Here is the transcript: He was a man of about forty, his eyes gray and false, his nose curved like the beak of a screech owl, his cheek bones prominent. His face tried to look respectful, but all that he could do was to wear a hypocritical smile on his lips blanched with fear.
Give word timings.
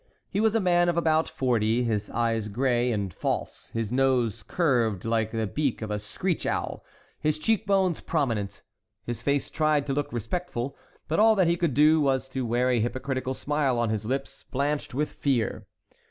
He 0.31 0.39
was 0.39 0.55
a 0.55 0.59
man 0.59 0.89
of 0.89 0.97
about 0.97 1.29
forty, 1.29 1.83
his 1.83 2.09
eyes 2.09 2.47
gray 2.47 2.91
and 2.91 3.13
false, 3.13 3.69
his 3.69 3.91
nose 3.93 4.41
curved 4.41 5.05
like 5.05 5.29
the 5.29 5.45
beak 5.45 5.83
of 5.83 5.91
a 5.91 5.99
screech 5.99 6.47
owl, 6.47 6.83
his 7.19 7.37
cheek 7.37 7.67
bones 7.67 7.99
prominent. 7.99 8.63
His 9.05 9.21
face 9.21 9.51
tried 9.51 9.85
to 9.85 9.93
look 9.93 10.11
respectful, 10.11 10.75
but 11.07 11.19
all 11.19 11.35
that 11.35 11.45
he 11.45 11.55
could 11.55 11.75
do 11.75 12.01
was 12.01 12.27
to 12.29 12.47
wear 12.47 12.71
a 12.71 12.79
hypocritical 12.79 13.35
smile 13.35 13.77
on 13.77 13.91
his 13.91 14.03
lips 14.07 14.41
blanched 14.41 14.95
with 14.95 15.11
fear. 15.11 15.67